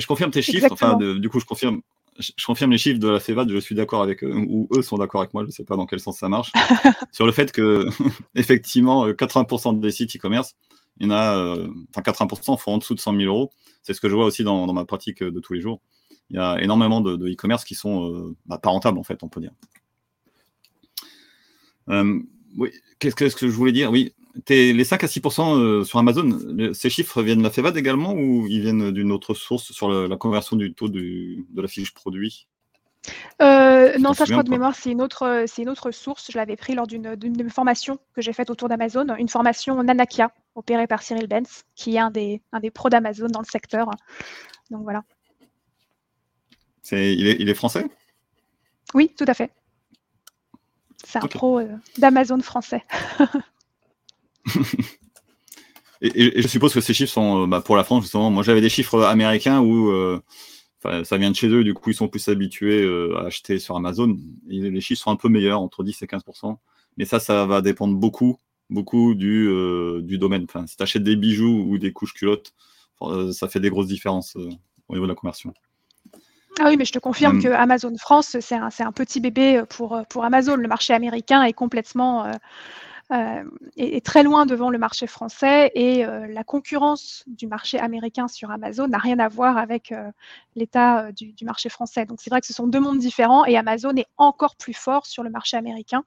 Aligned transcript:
je 0.00 0.06
confirme 0.06 0.30
tes 0.30 0.42
chiffres. 0.42 0.68
Enfin, 0.70 0.96
du 0.96 1.28
coup, 1.28 1.40
je 1.40 1.44
confirme, 1.44 1.80
je, 2.18 2.30
confirme 2.44 2.72
les 2.72 2.78
chiffres 2.78 2.98
de 2.98 3.08
la 3.08 3.20
FEVAD. 3.20 3.50
Je 3.50 3.58
suis 3.58 3.74
d'accord 3.74 4.02
avec 4.02 4.22
eux, 4.24 4.34
ou 4.34 4.68
eux 4.76 4.82
sont 4.82 4.98
d'accord 4.98 5.20
avec 5.20 5.34
moi. 5.34 5.42
Je 5.42 5.48
ne 5.48 5.52
sais 5.52 5.64
pas 5.64 5.76
dans 5.76 5.86
quel 5.86 6.00
sens 6.00 6.18
ça 6.18 6.28
marche. 6.28 6.52
sur 7.12 7.26
le 7.26 7.32
fait 7.32 7.52
que, 7.52 7.88
effectivement, 8.34 9.08
80% 9.08 9.80
des 9.80 9.90
sites 9.90 10.16
e-commerce, 10.16 10.54
il 10.98 11.06
y 11.06 11.10
en 11.10 11.12
a, 11.12 11.36
euh, 11.36 11.68
enfin, 11.94 12.02
80% 12.02 12.58
font 12.58 12.74
en 12.74 12.78
dessous 12.78 12.94
de 12.94 13.00
100 13.00 13.16
000 13.16 13.24
euros. 13.24 13.50
C'est 13.82 13.94
ce 13.94 14.00
que 14.00 14.08
je 14.08 14.14
vois 14.14 14.24
aussi 14.24 14.44
dans, 14.44 14.72
ma 14.72 14.84
pratique 14.84 15.22
de 15.22 15.40
tous 15.40 15.52
les 15.52 15.60
jours. 15.60 15.80
Il 16.30 16.36
y 16.36 16.38
a 16.38 16.60
énormément 16.62 17.00
de 17.00 17.28
e-commerce 17.28 17.64
qui 17.64 17.74
sont 17.74 18.10
euh, 18.10 18.36
bah, 18.46 18.58
pas 18.58 18.70
rentables, 18.70 18.98
en 18.98 19.04
fait, 19.04 19.22
on 19.22 19.28
peut 19.28 19.40
dire. 19.40 19.52
Euh, 21.90 22.18
oui, 22.56 22.70
qu'est-ce 22.98 23.36
que, 23.36 23.48
je 23.48 23.54
voulais 23.54 23.72
dire? 23.72 23.90
Oui, 23.90 24.14
les 24.48 24.84
5 24.84 25.04
à 25.04 25.06
6% 25.06 25.58
euh, 25.58 25.84
sur 25.84 25.98
Amazon, 25.98 26.72
ces 26.72 26.90
chiffres 26.90 27.22
viennent 27.22 27.38
de 27.38 27.44
la 27.44 27.50
FEVAD 27.50 27.76
également 27.76 28.14
ou 28.14 28.46
ils 28.48 28.60
viennent 28.60 28.90
d'une 28.90 29.12
autre 29.12 29.34
source 29.34 29.72
sur 29.72 29.90
la 29.90 30.16
conversion 30.16 30.56
du 30.56 30.74
taux 30.74 30.88
de 30.88 31.44
la 31.54 31.68
fiche 31.68 31.94
produit? 31.94 32.48
Euh, 33.42 33.98
non, 33.98 34.14
ça, 34.14 34.24
je 34.24 34.32
crois 34.32 34.42
de 34.42 34.50
mémoire, 34.50 34.74
c'est 34.74 34.90
une, 34.90 35.02
autre, 35.02 35.44
une 35.58 35.68
autre 35.68 35.90
source. 35.90 36.30
Je 36.30 36.38
l'avais 36.38 36.56
pris 36.56 36.74
lors 36.74 36.86
d'une 36.86 37.50
formation 37.50 37.98
que 38.14 38.22
j'ai 38.22 38.32
faite 38.32 38.50
autour 38.50 38.68
d'Amazon, 38.68 39.14
une 39.16 39.28
formation 39.28 39.82
Nanakia, 39.82 40.32
opérée 40.54 40.86
par 40.86 41.02
Cyril 41.02 41.26
Benz, 41.26 41.64
qui 41.74 41.96
est 41.96 41.98
un 41.98 42.10
des, 42.10 42.40
un 42.52 42.60
des 42.60 42.70
pros 42.70 42.88
d'Amazon 42.88 43.26
dans 43.26 43.40
le 43.40 43.46
secteur. 43.46 43.90
Donc 44.70 44.82
voilà. 44.82 45.04
il, 46.92 47.26
est, 47.26 47.36
il 47.38 47.48
est 47.48 47.54
français? 47.54 47.86
Oui, 48.94 49.12
tout 49.16 49.26
à 49.26 49.34
fait. 49.34 49.50
C'est 51.04 51.18
un 51.18 51.26
pro 51.26 51.58
euh, 51.58 51.68
d'Amazon 51.98 52.40
français. 52.40 52.82
et, 56.00 56.42
je 56.42 56.48
suppose 56.48 56.74
que 56.74 56.80
ces 56.80 56.94
chiffres 56.94 57.12
sont 57.12 57.42
euh, 57.42 57.46
bah, 57.46 57.60
pour 57.60 57.76
la 57.76 57.84
France, 57.84 58.02
justement. 58.02 58.30
Moi, 58.30 58.42
j'avais 58.42 58.60
des 58.60 58.68
chiffres 58.68 59.02
américains 59.02 59.60
où 59.60 59.90
euh, 59.90 60.20
ça 61.04 61.16
vient 61.16 61.30
de 61.30 61.36
chez 61.36 61.48
eux, 61.48 61.64
du 61.64 61.74
coup, 61.74 61.90
ils 61.90 61.94
sont 61.94 62.08
plus 62.08 62.28
habitués 62.28 62.86
à 63.16 63.26
acheter 63.26 63.58
sur 63.58 63.76
Amazon. 63.76 64.16
les 64.46 64.80
chiffres 64.80 65.02
sont 65.02 65.10
un 65.10 65.16
peu 65.16 65.28
meilleurs, 65.28 65.60
entre 65.60 65.82
10 65.82 66.02
et 66.02 66.06
15% 66.06 66.56
Mais 66.98 67.06
ça, 67.06 67.20
ça 67.20 67.46
va 67.46 67.62
dépendre 67.62 67.96
beaucoup, 67.96 68.38
beaucoup 68.68 69.14
du, 69.14 69.48
du 70.02 70.18
domaine. 70.18 70.44
Enfin, 70.44 70.66
si 70.66 70.76
tu 70.76 70.82
achètes 70.82 71.02
des 71.02 71.16
bijoux 71.16 71.64
ou 71.70 71.78
des 71.78 71.92
couches 71.92 72.12
culottes, 72.12 72.52
ça 73.32 73.48
fait 73.48 73.60
des 73.60 73.70
grosses 73.70 73.86
différences 73.86 74.36
au 74.36 74.94
niveau 74.94 75.06
de 75.06 75.12
la 75.12 75.14
conversion. 75.14 75.54
Ah 76.60 76.66
oui, 76.68 76.76
mais 76.76 76.84
je 76.84 76.92
te 76.92 76.98
confirme 76.98 77.42
que 77.42 77.48
Amazon 77.48 77.96
France, 77.96 78.36
c'est 78.40 78.54
un, 78.54 78.68
un, 78.78 78.92
petit 78.92 79.20
bébé 79.20 79.62
pour, 79.70 80.02
pour 80.10 80.22
Amazon. 80.22 80.56
Le 80.56 80.68
marché 80.68 80.92
américain 80.92 81.42
est 81.44 81.54
complètement 81.54 82.30
euh, 83.10 83.14
euh, 83.14 83.44
est, 83.76 84.04
très 84.04 84.22
loin 84.22 84.46
devant 84.46 84.70
le 84.70 84.78
marché 84.78 85.06
français 85.06 85.70
et 85.74 86.06
euh, 86.06 86.26
la 86.26 86.42
concurrence 86.42 87.22
du 87.26 87.46
marché 87.46 87.78
américain 87.78 88.28
sur 88.28 88.50
Amazon 88.50 88.88
n'a 88.88 88.98
rien 88.98 89.18
à 89.18 89.28
voir 89.28 89.58
avec 89.58 89.92
l'état 90.56 91.12
du, 91.12 91.34
marché 91.44 91.68
français. 91.68 92.06
Donc 92.06 92.20
c'est 92.20 92.30
vrai 92.30 92.40
que 92.40 92.46
ce 92.46 92.52
sont 92.54 92.66
deux 92.66 92.80
mondes 92.80 92.98
différents 92.98 93.44
et 93.44 93.56
Amazon 93.56 93.94
est 93.96 94.06
encore 94.16 94.56
plus 94.56 94.72
fort 94.72 95.06
sur 95.06 95.22
le 95.22 95.30
marché 95.30 95.56
américain. 95.56 96.02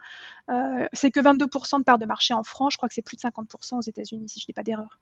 c'est 0.93 1.11
que 1.11 1.19
22% 1.19 1.79
de 1.79 1.83
part 1.83 1.99
de 1.99 2.05
marché 2.05 2.33
en 2.33 2.43
France, 2.43 2.73
je 2.73 2.77
crois 2.77 2.89
que 2.89 2.95
c'est 2.95 3.01
plus 3.01 3.17
de 3.17 3.21
50% 3.21 3.77
aux 3.77 3.81
États-Unis, 3.81 4.29
si 4.29 4.39
je 4.39 4.43
ne 4.43 4.47
dis 4.47 4.53
pas 4.53 4.63
d'erreur. 4.63 4.99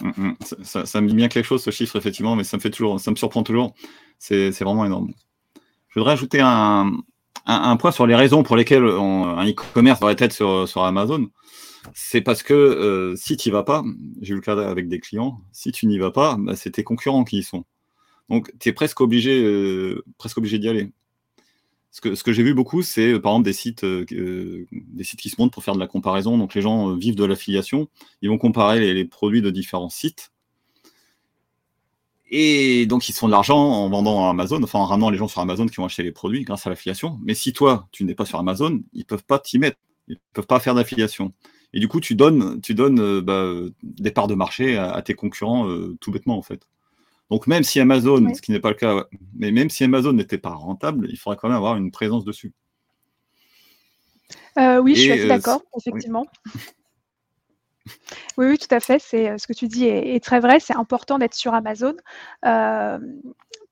Mm, 0.00 0.10
mm. 0.16 0.36
Ça, 0.64 1.00
me 1.00 1.08
dit 1.08 1.14
bien 1.14 1.28
quelque 1.28 1.46
chose 1.46 1.62
ce 1.62 1.70
chiffre 1.70 1.96
effectivement, 1.96 2.34
mais 2.34 2.44
ça 2.44 2.56
me 2.56 2.62
fait 2.62 2.70
toujours, 2.70 2.98
ça 2.98 3.10
me 3.10 3.16
surprend 3.16 3.42
toujours. 3.42 3.74
C'est 4.18 4.50
vraiment 4.60 4.84
énorme. 4.84 5.12
Je 5.88 6.00
voudrais 6.00 6.14
ajouter 6.14 6.40
un, 6.40 6.90
point 7.78 7.92
sur 7.92 8.06
les 8.06 8.14
raisons 8.14 8.42
pour 8.42 8.56
lesquelles 8.56 8.84
un 8.84 9.46
e-commerce 9.46 10.00
devrait 10.00 10.16
être 10.18 10.32
sur, 10.32 10.84
Amazon. 10.84 11.28
C'est 11.92 12.22
parce 12.22 12.42
que 12.42 12.54
euh, 12.54 13.14
si 13.16 13.36
tu 13.36 13.48
n'y 13.48 13.52
vas 13.52 13.62
pas, 13.62 13.84
j'ai 14.22 14.32
eu 14.32 14.36
le 14.36 14.40
cas 14.40 14.58
avec 14.58 14.88
des 14.88 15.00
clients, 15.00 15.40
si 15.52 15.70
tu 15.70 15.86
n'y 15.86 15.98
vas 15.98 16.10
pas, 16.10 16.36
bah, 16.38 16.56
c'est 16.56 16.70
tes 16.70 16.84
concurrents 16.84 17.24
qui 17.24 17.38
y 17.38 17.42
sont. 17.42 17.64
Donc 18.30 18.50
tu 18.58 18.70
es 18.70 18.72
presque 18.72 19.02
obligé, 19.02 19.42
euh, 19.44 20.02
presque 20.16 20.38
obligé 20.38 20.58
d'y 20.58 20.68
aller. 20.68 20.92
Ce 21.90 22.00
que, 22.00 22.32
j'ai 22.32 22.42
vu 22.42 22.54
beaucoup, 22.54 22.82
c'est 22.82 23.12
euh, 23.12 23.20
par 23.20 23.32
exemple 23.32 23.44
des 23.44 23.52
sites, 23.52 23.84
des 23.84 25.04
sites 25.04 25.20
qui 25.20 25.28
se 25.28 25.36
montent 25.38 25.52
pour 25.52 25.62
faire 25.62 25.74
de 25.74 25.80
la 25.80 25.86
comparaison. 25.86 26.38
Donc 26.38 26.54
les 26.54 26.62
gens 26.62 26.94
vivent 26.96 27.16
de 27.16 27.24
l'affiliation, 27.24 27.88
ils 28.22 28.30
vont 28.30 28.38
comparer 28.38 28.94
les, 28.94 29.04
produits 29.04 29.42
de 29.42 29.50
différents 29.50 29.90
sites. 29.90 30.32
Et 32.30 32.86
donc 32.86 33.08
ils 33.08 33.12
se 33.12 33.18
font 33.18 33.26
de 33.26 33.32
l'argent 33.32 33.58
en 33.58 33.88
vendant 33.88 34.26
à 34.26 34.30
Amazon, 34.30 34.62
enfin 34.62 34.78
en 34.78 34.86
ramenant 34.86 35.10
les 35.10 35.18
gens 35.18 35.28
sur 35.28 35.40
Amazon 35.40 35.66
qui 35.66 35.76
vont 35.76 35.84
acheter 35.84 36.02
les 36.02 36.12
produits 36.12 36.42
grâce 36.42 36.66
à 36.66 36.70
l'affiliation. 36.70 37.18
Mais 37.22 37.34
si 37.34 37.52
toi, 37.52 37.88
tu 37.92 38.04
n'es 38.04 38.14
pas 38.14 38.24
sur 38.24 38.38
Amazon, 38.38 38.80
ils 38.92 39.00
ne 39.00 39.04
peuvent 39.04 39.24
pas 39.24 39.38
t'y 39.38 39.58
mettre, 39.58 39.76
ils 40.08 40.14
ne 40.14 40.18
peuvent 40.32 40.46
pas 40.46 40.60
faire 40.60 40.74
d'affiliation. 40.74 41.32
Et 41.72 41.80
du 41.80 41.88
coup, 41.88 42.00
tu 42.00 42.14
donnes, 42.14 42.60
tu 42.60 42.74
donnes 42.74 43.20
bah, 43.20 43.50
des 43.82 44.10
parts 44.10 44.28
de 44.28 44.34
marché 44.34 44.76
à, 44.76 45.00
tes 45.02 45.14
concurrents 45.14 45.68
tout 46.00 46.10
bêtement 46.10 46.38
en 46.38 46.42
fait. 46.42 46.66
Donc 47.30 47.46
même 47.46 47.62
si 47.62 47.80
Amazon, 47.80 48.32
ce 48.34 48.42
qui 48.42 48.52
n'est 48.52 48.60
pas 48.60 48.68
le 48.68 48.76
cas, 48.76 49.06
mais 49.34 49.50
même 49.50 49.70
si 49.70 49.84
Amazon 49.84 50.12
n'était 50.12 50.38
pas 50.38 50.52
rentable, 50.52 51.08
il 51.10 51.18
faudrait 51.18 51.36
quand 51.36 51.48
même 51.48 51.56
avoir 51.56 51.76
une 51.76 51.90
présence 51.90 52.24
dessus. 52.24 52.52
Euh, 54.58 54.78
oui, 54.78 54.94
je 54.94 55.00
suis 55.00 55.12
assez 55.12 55.24
euh, 55.24 55.28
d'accord, 55.28 55.62
effectivement. 55.78 56.26
Oui. 56.54 56.60
Oui. 58.38 58.58
tout 58.58 58.72
à 58.74 58.80
fait. 58.80 58.98
C'est 58.98 59.30
euh, 59.30 59.38
ce 59.38 59.46
que 59.46 59.52
tu 59.52 59.68
dis 59.68 59.86
est, 59.86 60.22
très 60.22 60.40
vrai. 60.40 60.60
C'est 60.60 60.76
important 60.76 61.18
d'être 61.18 61.34
sur 61.34 61.54
Amazon 61.54 61.94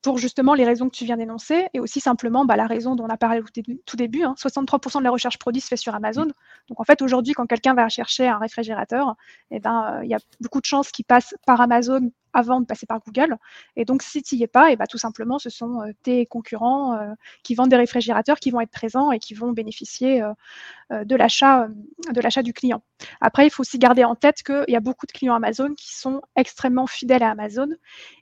pour 0.03 0.19
justement 0.19 0.55
les 0.55 0.65
raisons 0.65 0.89
que 0.89 0.97
tu 0.97 1.05
viens 1.05 1.17
d'énoncer 1.17 1.67
et 1.75 1.81
aussi 1.81 2.00
simplement 2.00 2.45
bah, 2.45 2.56
la 2.56 2.67
raison 2.67 2.97
dont 2.97 3.05
on 3.05 3.09
a 3.09 3.17
parlé 3.17 3.41
au 3.41 3.45
tout 3.87 3.97
début. 3.97 4.25
63% 4.25 4.97
hein. 4.97 4.99
de 4.99 5.05
la 5.05 5.11
recherche 5.11 5.39
produit 5.39 5.61
se 5.61 5.69
fait 5.69 5.77
sur 5.77 5.95
Amazon. 5.95 6.27
Donc 6.69 6.81
en 6.81 6.84
fait, 6.84 7.03
aujourd'hui, 7.03 7.34
quand 7.34 7.47
quelqu'un 7.47 7.75
va 7.75 7.89
chercher 7.89 8.27
un 8.27 8.39
réfrigérateur, 8.39 9.15
eh 9.53 9.61
ben, 9.61 10.00
il 10.03 10.11
y 10.11 10.15
a 10.15 10.19
beaucoup 10.41 10.61
de 10.61 10.67
chances 10.67 10.91
qu'il 10.91 11.05
passe 11.05 11.34
par 11.47 11.61
Amazon 11.61 12.11
avant 12.32 12.60
de 12.60 12.66
passer 12.66 12.87
par 12.87 13.00
Google. 13.00 13.37
Et 13.76 13.84
donc, 13.84 14.03
si 14.03 14.22
tu 14.22 14.37
n'y 14.37 14.43
es 14.43 14.47
pas, 14.47 14.72
et 14.72 14.76
bah, 14.76 14.87
tout 14.87 14.98
simplement, 14.98 15.38
ce 15.38 15.50
sont 15.50 15.81
euh, 15.81 15.93
tes 16.03 16.26
concurrents 16.26 16.94
euh, 16.94 17.12
qui 17.43 17.54
vendent 17.54 17.70
des 17.70 17.76
réfrigérateurs 17.76 18.38
qui 18.38 18.50
vont 18.50 18.60
être 18.60 18.70
présents 18.70 19.12
et 19.12 19.19
qui 19.19 19.34
vont 19.34 19.53
bénéficier 19.53 20.22
euh, 20.22 21.04
de 21.04 21.16
l'achat 21.16 22.43
du 22.43 22.53
client. 22.53 22.82
Après, 23.20 23.47
il 23.47 23.50
faut 23.50 23.62
aussi 23.62 23.78
garder 23.78 24.04
en 24.04 24.15
tête 24.15 24.43
qu'il 24.43 24.65
y 24.69 24.76
a 24.76 24.81
beaucoup 24.81 25.06
de 25.06 25.12
clients 25.12 25.34
Amazon 25.34 25.75
qui 25.75 25.94
sont 25.94 26.22
extrêmement 26.37 26.87
fidèles 26.87 27.22
à 27.22 27.31
Amazon 27.31 27.69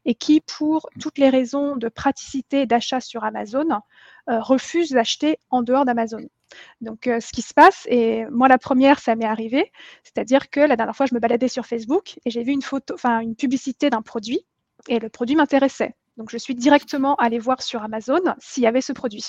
et 0.05 0.15
qui, 0.15 0.41
pour 0.41 0.89
toutes 1.01 1.19
les 1.19 1.31
raisons 1.31 1.77
de 1.77 1.89
praticité 1.89 2.67
d'achat 2.67 3.01
sur 3.01 3.25
Amazon, 3.25 3.67
refusent 4.29 4.93
d'acheter 4.93 5.39
en 5.51 5.63
dehors 5.63 5.85
d'Amazon. 5.85 6.29
Donc, 6.81 7.01
ce 7.05 7.33
qui 7.33 7.43
se 7.43 7.55
passe, 7.55 7.87
et 7.89 8.25
moi, 8.27 8.49
la 8.49 8.59
première, 8.59 8.99
ça 8.99 9.15
m'est 9.15 9.25
arrivé, 9.25 9.71
c'est-à-dire 10.03 10.51
que 10.51 10.61
la 10.61 10.77
dernière 10.77 10.97
fois, 10.97 11.07
je 11.07 11.15
me 11.15 11.21
baladais 11.21 11.49
sur 11.49 11.67
Facebook 11.67 12.19
et 12.25 12.31
j'ai 12.31 12.43
vu 12.43 12.53
une 12.53 13.37
publicité 13.37 13.91
d'un 13.91 14.03
produit 14.03 14.45
et 14.89 14.99
le 14.99 15.09
produit 15.09 15.37
m'intéressait. 15.37 15.95
Donc, 16.17 16.31
je 16.31 16.39
suis 16.39 16.55
directement 16.55 17.15
allée 17.17 17.39
voir 17.39 17.63
sur 17.63 17.83
Amazon 17.83 18.21
s'il 18.39 18.65
y 18.65 18.67
avait 18.67 18.81
ce 18.81 18.93
produit. 18.93 19.25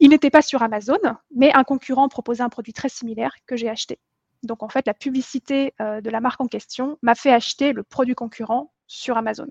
Il 0.00 0.10
n'était 0.10 0.30
pas 0.30 0.42
sur 0.42 0.62
Amazon, 0.62 0.98
mais 1.34 1.54
un 1.54 1.64
concurrent 1.64 2.08
proposait 2.08 2.42
un 2.42 2.48
produit 2.48 2.72
très 2.72 2.88
similaire 2.88 3.32
que 3.46 3.56
j'ai 3.56 3.70
acheté. 3.70 4.00
Donc, 4.42 4.62
en 4.62 4.68
fait, 4.68 4.86
la 4.86 4.92
publicité 4.92 5.72
de 5.78 6.10
la 6.10 6.20
marque 6.20 6.40
en 6.40 6.48
question 6.48 6.98
m'a 7.00 7.14
fait 7.14 7.32
acheter 7.32 7.72
le 7.72 7.84
produit 7.84 8.14
concurrent 8.14 8.73
sur 8.86 9.16
Amazon. 9.16 9.46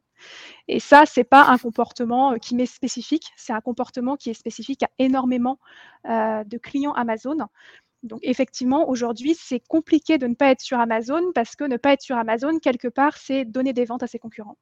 Et 0.68 0.80
ça, 0.80 1.06
c'est 1.06 1.24
pas 1.24 1.48
un 1.48 1.58
comportement 1.58 2.34
euh, 2.34 2.38
qui 2.38 2.56
m'est 2.56 2.66
spécifique, 2.66 3.32
c'est 3.36 3.54
un 3.54 3.62
comportement 3.62 4.16
qui 4.16 4.30
est 4.30 4.34
spécifique 4.34 4.84
à 4.84 4.90
énormément 5.00 5.60
euh, 6.08 6.44
de 6.44 6.58
clients 6.58 6.94
Amazon. 6.94 7.38
Donc 8.04 8.20
effectivement, 8.24 8.90
aujourd'hui, 8.90 9.36
c'est 9.36 9.62
compliqué 9.62 10.18
de 10.18 10.28
ne 10.28 10.36
pas 10.36 10.52
être 10.52 10.62
sur 10.62 10.80
Amazon 10.80 11.32
parce 11.34 11.56
que 11.56 11.64
ne 11.64 11.78
pas 11.78 11.94
être 11.94 12.02
sur 12.02 12.18
Amazon, 12.18 12.60
quelque 12.60 12.90
part, 12.90 13.18
c'est 13.18 13.46
donner 13.46 13.74
des 13.74 13.86
ventes 13.86 14.04
à 14.04 14.08
ses 14.08 14.20
concurrents. 14.20 14.58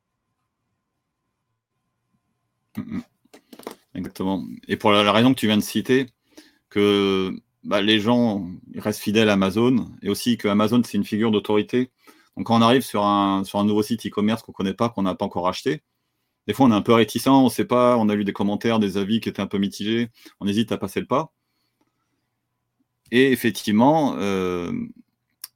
Mm, 2.78 2.98
mm. 2.98 3.04
Exactement. 3.96 4.46
Et 4.68 4.78
pour 4.78 4.92
la, 4.92 5.12
raison 5.12 5.34
que 5.34 5.40
tu 5.40 5.48
viens 5.48 5.58
de 5.58 5.62
citer, 5.62 6.06
que 6.70 7.32
bah, 7.64 7.82
les 7.82 8.00
gens 8.00 8.48
restent 8.76 9.02
fidèles 9.02 9.30
à 9.30 9.34
Amazon 9.34 9.92
et 10.02 10.10
aussi 10.10 10.38
que 10.38 10.48
Amazon, 10.48 10.82
c'est 10.84 10.98
une 10.98 11.04
figure 11.04 11.32
d'autorité 11.32 11.92
donc 12.38 12.48
quand 12.48 12.58
on 12.58 12.62
arrive 12.62 12.82
sur 12.82 13.04
un, 13.04 13.44
nouveau 13.66 13.84
site 13.84 14.06
e-commerce 14.06 14.42
qu'on 14.42 14.52
ne 14.52 14.56
connaît 14.56 14.74
pas, 14.74 14.90
qu'on 14.90 15.04
n'a 15.04 15.16
pas 15.16 15.26
encore 15.26 15.48
acheté, 15.48 15.84
des 16.48 16.54
fois 16.54 16.66
on 16.66 16.72
est 16.72 16.76
un 16.76 16.82
peu 16.82 16.94
réticent, 16.94 17.28
on 17.28 17.46
ne 17.46 17.50
sait 17.50 17.66
pas, 17.66 17.98
on 17.98 18.10
a 18.10 18.16
lu 18.16 18.24
des 18.24 18.34
commentaires, 18.34 18.80
des 18.80 18.98
avis 18.98 19.20
qui 19.20 19.30
étaient 19.30 19.42
un 19.42 19.48
peu 19.48 19.58
mitigés, 19.58 20.10
on 20.40 20.48
hésite 20.48 20.72
à 20.72 20.78
passer 20.78 21.00
le 21.00 21.08
pas. 21.08 21.34
Et 23.12 23.32
effectivement, 23.32 24.16
euh, 24.18 24.72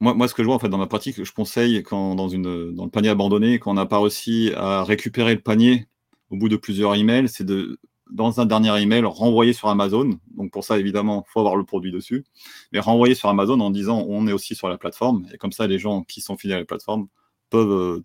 moi, 0.01 0.13
moi, 0.13 0.27
ce 0.27 0.33
que 0.33 0.43
je 0.43 0.47
vois 0.47 0.55
en 0.55 0.59
fait 0.59 0.69
dans 0.69 0.77
ma 0.77 0.87
pratique, 0.87 1.23
je 1.23 1.31
conseille 1.31 1.81
quand 1.83 2.15
dans, 2.15 2.27
une, 2.27 2.73
dans 2.75 2.83
le 2.85 2.91
panier 2.91 3.09
abandonné, 3.09 3.59
quand 3.59 3.71
on 3.71 3.75
n'a 3.75 3.85
pas 3.85 3.99
réussi 3.99 4.51
à 4.55 4.83
récupérer 4.83 5.33
le 5.35 5.41
panier 5.41 5.87
au 6.29 6.37
bout 6.37 6.49
de 6.49 6.57
plusieurs 6.57 6.95
emails, 6.95 7.29
c'est 7.29 7.45
de 7.45 7.79
dans 8.11 8.39
un 8.39 8.45
dernier 8.45 8.81
email, 8.81 9.03
renvoyer 9.05 9.53
sur 9.53 9.69
Amazon. 9.69 10.19
Donc 10.37 10.51
pour 10.51 10.63
ça, 10.63 10.77
évidemment, 10.77 11.25
il 11.27 11.31
faut 11.31 11.39
avoir 11.39 11.55
le 11.55 11.65
produit 11.65 11.91
dessus. 11.91 12.25
Mais 12.71 12.79
renvoyer 12.79 13.15
sur 13.15 13.29
Amazon 13.29 13.59
en 13.59 13.69
disant 13.69 14.05
on 14.07 14.27
est 14.27 14.33
aussi 14.33 14.55
sur 14.55 14.69
la 14.69 14.77
plateforme. 14.77 15.27
Et 15.33 15.37
comme 15.37 15.51
ça, 15.51 15.67
les 15.67 15.79
gens 15.79 16.03
qui 16.03 16.21
sont 16.21 16.37
fidèles 16.37 16.57
à 16.57 16.59
la 16.59 16.65
plateforme 16.65 17.07
peuvent, 17.49 17.71
euh, 17.71 18.01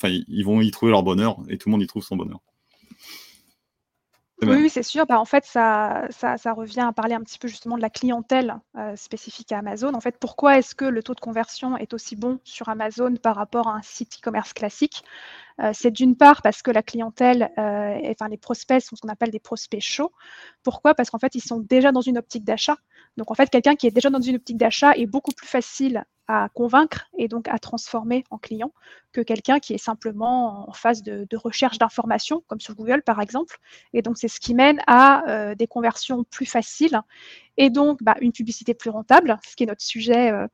enfin, 0.00 0.14
ils 0.28 0.44
vont 0.44 0.60
y 0.60 0.70
trouver 0.70 0.92
leur 0.92 1.02
bonheur 1.02 1.38
et 1.48 1.58
tout 1.58 1.68
le 1.68 1.72
monde 1.72 1.82
y 1.82 1.86
trouve 1.86 2.02
son 2.02 2.16
bonheur. 2.16 2.40
Oui, 4.42 4.70
c'est 4.70 4.82
sûr. 4.82 5.06
Bah, 5.06 5.20
en 5.20 5.24
fait, 5.24 5.44
ça, 5.44 6.06
ça, 6.10 6.52
revient 6.52 6.80
à 6.80 6.92
parler 6.92 7.14
un 7.14 7.20
petit 7.20 7.38
peu 7.38 7.46
justement 7.46 7.76
de 7.76 7.82
la 7.82 7.90
clientèle 7.90 8.56
euh, 8.76 8.96
spécifique 8.96 9.52
à 9.52 9.58
Amazon. 9.58 9.92
En 9.94 10.00
fait, 10.00 10.16
pourquoi 10.18 10.58
est-ce 10.58 10.74
que 10.74 10.84
le 10.86 11.02
taux 11.02 11.14
de 11.14 11.20
conversion 11.20 11.76
est 11.76 11.92
aussi 11.92 12.16
bon 12.16 12.40
sur 12.44 12.68
Amazon 12.68 13.16
par 13.16 13.36
rapport 13.36 13.68
à 13.68 13.74
un 13.74 13.82
site 13.82 14.16
e-commerce 14.16 14.52
classique? 14.52 15.04
Euh, 15.60 15.72
C'est 15.74 15.90
d'une 15.90 16.16
part 16.16 16.42
parce 16.42 16.62
que 16.62 16.70
la 16.70 16.82
clientèle, 16.82 17.50
euh, 17.58 17.98
enfin 18.10 18.28
les 18.28 18.38
prospects 18.38 18.82
sont 18.82 18.96
ce 18.96 19.02
qu'on 19.02 19.08
appelle 19.08 19.30
des 19.30 19.40
prospects 19.40 19.82
chauds. 19.82 20.12
Pourquoi? 20.62 20.94
Parce 20.94 21.10
qu'en 21.10 21.18
fait, 21.18 21.34
ils 21.34 21.42
sont 21.42 21.60
déjà 21.60 21.92
dans 21.92 22.00
une 22.00 22.18
optique 22.18 22.44
d'achat. 22.44 22.76
Donc 23.16 23.30
en 23.30 23.34
fait, 23.34 23.50
quelqu'un 23.50 23.76
qui 23.76 23.86
est 23.86 23.90
déjà 23.90 24.10
dans 24.10 24.20
une 24.20 24.36
optique 24.36 24.56
d'achat 24.56 24.92
est 24.96 25.06
beaucoup 25.06 25.32
plus 25.32 25.48
facile 25.48 26.04
à 26.30 26.48
convaincre 26.48 27.08
et 27.18 27.26
donc 27.26 27.48
à 27.48 27.58
transformer 27.58 28.22
en 28.30 28.38
client 28.38 28.72
que 29.12 29.20
quelqu'un 29.20 29.58
qui 29.58 29.74
est 29.74 29.78
simplement 29.78 30.70
en 30.70 30.72
phase 30.72 31.02
de, 31.02 31.26
recherche 31.36 31.78
d'informations, 31.78 32.44
comme 32.46 32.60
sur 32.60 32.76
Google 32.76 33.02
par 33.02 33.20
exemple. 33.20 33.58
Et 33.92 34.02
donc 34.02 34.16
c'est 34.16 34.28
ce 34.28 34.38
qui 34.38 34.54
mène 34.54 34.80
à 34.86 35.28
euh, 35.28 35.54
des 35.56 35.66
conversions 35.66 36.22
plus 36.22 36.46
faciles 36.46 37.00
et 37.56 37.68
donc 37.68 38.02
bah, 38.02 38.14
une 38.20 38.32
publicité 38.32 38.72
plus 38.74 38.90
rentable, 38.90 39.38
ce 39.44 39.56
qui 39.56 39.64
est 39.64 39.66
notre 39.66 39.82
sujet 39.82 40.30
euh, 40.30 40.46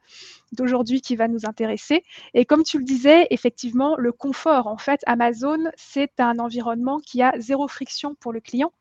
d'aujourd'hui 0.53 1.03
qui 1.03 1.15
va 1.15 1.29
nous 1.29 1.45
intéresser. 1.45 2.05
Et 2.33 2.47
comme 2.47 2.63
tu 2.63 2.79
le 2.79 2.85
disais, 2.85 3.27
effectivement, 3.31 3.97
le 3.97 4.13
confort, 4.13 4.67
en 4.69 4.79
fait, 4.79 5.01
Amazon, 5.07 5.59
c'est 5.77 6.19
un 6.19 6.39
environnement 6.39 6.99
qui 7.01 7.23
a 7.23 7.33
zéro 7.39 7.69
friction 7.69 8.15
pour 8.15 8.33
le 8.33 8.41
client. 8.41 8.73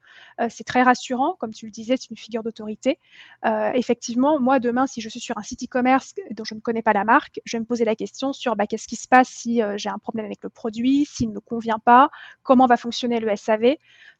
Euh, 0.41 0.47
c'est 0.49 0.63
très 0.63 0.83
rassurant, 0.83 1.35
comme 1.39 1.53
tu 1.53 1.65
le 1.65 1.71
disais, 1.71 1.95
c'est 1.97 2.09
une 2.09 2.17
figure 2.17 2.43
d'autorité. 2.43 2.99
Euh, 3.45 3.71
effectivement, 3.73 4.39
moi, 4.39 4.59
demain, 4.59 4.87
si 4.87 5.01
je 5.01 5.09
suis 5.09 5.19
sur 5.19 5.37
un 5.37 5.41
site 5.41 5.63
e-commerce 5.63 6.13
dont 6.31 6.43
je 6.43 6.55
ne 6.55 6.59
connais 6.59 6.81
pas 6.81 6.93
la 6.93 7.03
marque, 7.03 7.39
je 7.45 7.57
vais 7.57 7.61
me 7.61 7.65
poser 7.65 7.85
la 7.85 7.95
question 7.95 8.33
sur 8.33 8.55
bah, 8.55 8.67
qu'est-ce 8.67 8.87
qui 8.87 8.95
se 8.95 9.07
passe 9.07 9.29
si 9.29 9.61
euh, 9.61 9.77
j'ai 9.77 9.89
un 9.89 9.99
problème 9.99 10.25
avec 10.25 10.43
le 10.43 10.49
produit, 10.49 11.05
s'il 11.05 11.29
ne 11.29 11.35
me 11.35 11.39
convient 11.39 11.79
pas, 11.79 12.09
comment 12.43 12.65
va 12.65 12.77
fonctionner 12.77 13.19
le 13.19 13.35
SAV. 13.35 13.75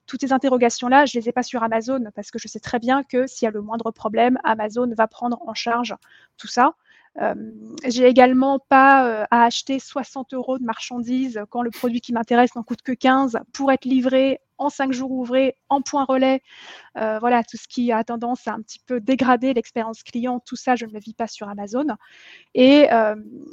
Toutes 0.05 0.21
ces 0.21 0.33
interrogations-là, 0.33 1.05
je 1.05 1.17
ne 1.17 1.21
les 1.21 1.29
ai 1.29 1.31
pas 1.31 1.43
sur 1.43 1.63
Amazon 1.63 1.99
parce 2.13 2.29
que 2.29 2.37
je 2.37 2.47
sais 2.47 2.59
très 2.59 2.79
bien 2.79 3.03
que 3.03 3.25
s'il 3.25 3.45
y 3.45 3.49
a 3.49 3.51
le 3.51 3.61
moindre 3.61 3.91
problème, 3.91 4.37
Amazon 4.43 4.91
va 4.95 5.07
prendre 5.07 5.39
en 5.47 5.55
charge 5.55 5.95
tout 6.37 6.47
ça. 6.47 6.75
Euh, 7.21 7.33
j'ai 7.87 8.05
également 8.05 8.59
pas 8.59 9.07
euh, 9.07 9.25
à 9.31 9.45
acheter 9.45 9.79
60 9.79 10.33
euros 10.33 10.59
de 10.59 10.63
marchandises 10.63 11.41
quand 11.49 11.61
le 11.61 11.71
produit 11.71 12.01
qui 12.01 12.11
m'intéresse 12.13 12.55
n'en 12.55 12.63
coûte 12.63 12.81
que 12.81 12.91
15 12.91 13.39
pour 13.53 13.71
être 13.71 13.85
livré 13.85 14.41
en 14.57 14.69
5 14.69 14.93
jours 14.93 15.11
ouvrés, 15.11 15.57
en 15.69 15.81
point 15.81 16.05
relais. 16.05 16.41
Euh, 16.97 17.19
voilà, 17.19 17.43
tout 17.43 17.57
ce 17.57 17.67
qui 17.67 17.91
a 17.91 18.03
tendance 18.05 18.47
à 18.47 18.53
un 18.53 18.61
petit 18.61 18.79
peu 18.79 19.01
dégrader 19.01 19.53
l'expérience 19.53 20.01
client, 20.01 20.39
tout 20.39 20.55
ça, 20.55 20.75
je 20.75 20.85
ne 20.85 20.91
le 20.91 20.99
vis 20.99 21.13
pas 21.13 21.27
sur 21.27 21.49
Amazon. 21.49 21.85
Et 22.53 22.87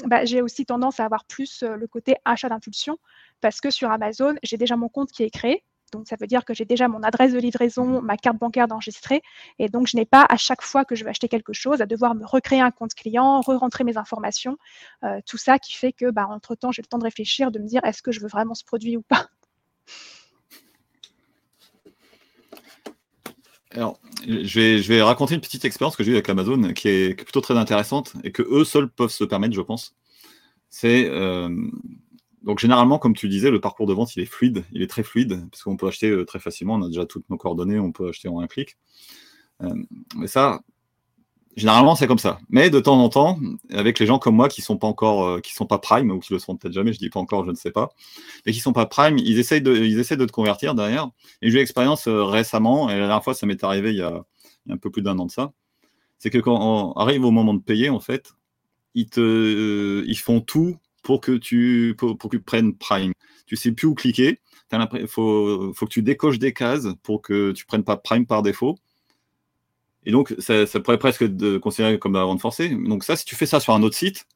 bah, 0.06 0.24
j'ai 0.24 0.42
aussi 0.42 0.64
tendance 0.64 1.00
à 1.00 1.04
avoir 1.04 1.24
plus 1.24 1.64
le 1.64 1.86
côté 1.88 2.14
achat 2.24 2.48
d'impulsion 2.48 2.98
parce 3.40 3.60
que 3.60 3.70
sur 3.70 3.90
Amazon, 3.90 4.36
j'ai 4.44 4.56
déjà 4.56 4.76
mon 4.76 4.88
compte 4.88 5.10
qui 5.10 5.24
est 5.24 5.30
créé. 5.30 5.64
Donc, 5.92 6.08
ça 6.08 6.16
veut 6.18 6.26
dire 6.26 6.44
que 6.44 6.54
j'ai 6.54 6.64
déjà 6.64 6.88
mon 6.88 7.02
adresse 7.02 7.32
de 7.32 7.38
livraison, 7.38 8.00
ma 8.02 8.16
carte 8.16 8.38
bancaire 8.38 8.66
d'enregistrée. 8.66 9.22
Et 9.58 9.68
donc, 9.68 9.86
je 9.86 9.96
n'ai 9.96 10.06
pas 10.06 10.26
à 10.28 10.36
chaque 10.36 10.62
fois 10.62 10.84
que 10.84 10.94
je 10.94 11.04
veux 11.04 11.10
acheter 11.10 11.28
quelque 11.28 11.52
chose 11.52 11.80
à 11.80 11.86
devoir 11.86 12.14
me 12.14 12.24
recréer 12.24 12.60
un 12.60 12.70
compte 12.70 12.94
client, 12.94 13.40
re-rentrer 13.42 13.84
mes 13.84 13.98
informations. 13.98 14.56
Euh, 15.04 15.20
tout 15.26 15.38
ça 15.38 15.58
qui 15.58 15.74
fait 15.74 15.92
que, 15.92 16.10
bah, 16.10 16.26
entre-temps, 16.28 16.72
j'ai 16.72 16.82
le 16.82 16.86
temps 16.88 16.98
de 16.98 17.04
réfléchir, 17.04 17.50
de 17.50 17.58
me 17.58 17.66
dire 17.66 17.84
est-ce 17.84 18.02
que 18.02 18.10
je 18.10 18.20
veux 18.20 18.28
vraiment 18.28 18.54
ce 18.54 18.64
produit 18.64 18.96
ou 18.96 19.02
pas? 19.02 19.28
Alors, 23.74 23.98
je 24.26 24.86
vais, 24.88 25.02
raconter 25.02 25.34
une 25.34 25.40
petite 25.40 25.64
expérience 25.64 25.96
que 25.96 26.04
j'ai 26.04 26.12
eue 26.12 26.14
avec 26.14 26.28
Amazon 26.28 26.72
qui 26.74 26.88
est, 26.88 27.14
plutôt 27.14 27.40
très 27.40 27.56
intéressante 27.56 28.12
et 28.22 28.30
que 28.30 28.42
eux 28.42 28.64
seuls 28.64 28.88
peuvent 28.88 29.10
se 29.10 29.24
permettre, 29.24 29.54
je 29.54 29.62
pense. 29.62 29.94
C'est 30.68 31.08
euh, 31.08 31.48
donc 32.44 32.58
généralement, 32.58 32.98
comme 32.98 33.14
tu 33.14 33.28
disais, 33.28 33.50
le 33.50 33.60
parcours 33.60 33.86
de 33.86 33.92
vente, 33.92 34.16
il 34.16 34.22
est 34.22 34.26
fluide, 34.26 34.64
il 34.72 34.82
est 34.82 34.88
très 34.88 35.02
fluide, 35.02 35.48
parce 35.50 35.62
qu'on 35.62 35.76
peut 35.76 35.86
acheter 35.86 36.10
euh, 36.10 36.24
très 36.24 36.40
facilement, 36.40 36.74
on 36.74 36.82
a 36.82 36.88
déjà 36.88 37.06
toutes 37.06 37.28
nos 37.30 37.36
coordonnées, 37.36 37.78
on 37.78 37.92
peut 37.92 38.08
acheter 38.08 38.28
en 38.28 38.40
un 38.40 38.46
clic. 38.46 38.76
Euh, 39.62 39.72
mais 40.16 40.26
ça, 40.26 40.60
généralement, 41.56 41.94
c'est 41.94 42.08
comme 42.08 42.18
ça. 42.18 42.40
Mais 42.48 42.68
de 42.68 42.80
temps 42.80 43.00
en 43.00 43.08
temps, 43.08 43.38
avec 43.70 44.00
les 44.00 44.06
gens 44.06 44.18
comme 44.18 44.34
moi 44.34 44.48
qui 44.48 44.60
sont 44.60 44.76
pas 44.76 44.88
encore, 44.88 45.24
euh, 45.24 45.40
qui 45.40 45.54
sont 45.54 45.66
pas 45.66 45.78
prime, 45.78 46.10
ou 46.10 46.18
qui 46.18 46.32
le 46.32 46.40
seront 46.40 46.56
peut-être 46.56 46.74
jamais, 46.74 46.92
je 46.92 46.98
dis 46.98 47.10
pas 47.10 47.20
encore, 47.20 47.44
je 47.44 47.50
ne 47.50 47.56
sais 47.56 47.70
pas, 47.70 47.90
mais 48.44 48.52
qui 48.52 48.60
sont 48.60 48.72
pas 48.72 48.86
prime, 48.86 49.18
ils 49.18 49.38
essayent 49.38 49.62
de, 49.62 49.76
ils 49.76 50.00
essaient 50.00 50.16
de 50.16 50.26
te 50.26 50.32
convertir 50.32 50.74
derrière. 50.74 51.10
Et 51.42 51.50
j'ai 51.50 51.56
eu 51.56 51.58
l'expérience 51.58 52.08
récemment, 52.08 52.88
et 52.90 52.94
la 52.94 53.06
dernière 53.06 53.22
fois, 53.22 53.34
ça 53.34 53.46
m'est 53.46 53.62
arrivé 53.62 53.90
il 53.90 53.98
y, 53.98 54.02
a, 54.02 54.24
un 54.68 54.76
peu 54.78 54.90
plus 54.90 55.02
d'un 55.02 55.18
an 55.18 55.26
de 55.26 55.30
ça, 55.30 55.52
c'est 56.18 56.30
que 56.30 56.38
quand 56.38 56.56
on 56.60 56.92
arrive 56.94 57.24
au 57.24 57.30
moment 57.30 57.54
de 57.54 57.62
payer, 57.62 57.88
en 57.88 58.00
fait, 58.00 58.32
ils, 58.94 59.08
te, 59.08 60.04
ils 60.06 60.18
font 60.18 60.40
tout 60.40 60.76
pour 61.02 61.20
que 61.20 61.32
tu, 61.32 61.94
pour, 61.98 62.16
que 62.16 62.36
tu 62.36 62.40
prennes 62.40 62.74
Prime. 62.74 63.12
Tu 63.46 63.56
sais 63.56 63.72
plus 63.72 63.86
où 63.86 63.94
cliquer. 63.94 64.40
Il 64.72 65.06
faut, 65.06 65.72
faut, 65.74 65.86
que 65.86 65.90
tu 65.90 66.02
décoches 66.02 66.38
des 66.38 66.52
cases 66.52 66.88
pour 67.02 67.20
que 67.20 67.52
tu 67.52 67.66
prennes 67.66 67.84
pas 67.84 67.96
Prime 67.96 68.26
par 68.26 68.42
défaut. 68.42 68.76
Et 70.04 70.10
donc, 70.10 70.34
ça, 70.38 70.64
pourrait 70.80 70.98
presque 70.98 71.22
être 71.22 71.58
considéré 71.58 71.98
comme 71.98 72.14
la 72.14 72.24
vente 72.24 72.40
forcée. 72.40 72.68
Donc 72.70 73.04
ça, 73.04 73.16
si 73.16 73.24
tu 73.24 73.36
fais 73.36 73.46
ça 73.46 73.60
sur 73.60 73.74
un 73.74 73.82
autre 73.82 73.96
site, 73.96 74.26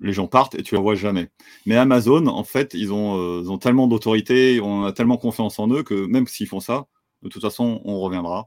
les 0.00 0.12
gens 0.12 0.26
partent 0.26 0.54
et 0.54 0.62
tu 0.62 0.74
ne 0.74 0.78
les 0.78 0.82
vois 0.82 0.94
jamais. 0.94 1.28
Mais 1.66 1.76
Amazon, 1.76 2.26
en 2.26 2.44
fait, 2.44 2.74
ils 2.74 2.92
ont, 2.92 3.18
euh, 3.18 3.42
ils 3.42 3.50
ont 3.50 3.58
tellement 3.58 3.86
d'autorité, 3.86 4.60
on 4.60 4.84
a 4.84 4.92
tellement 4.92 5.16
confiance 5.16 5.58
en 5.58 5.68
eux 5.70 5.82
que 5.82 6.06
même 6.06 6.26
s'ils 6.26 6.48
font 6.48 6.60
ça, 6.60 6.86
de 7.22 7.28
toute 7.28 7.42
façon, 7.42 7.80
on 7.84 8.00
reviendra. 8.00 8.46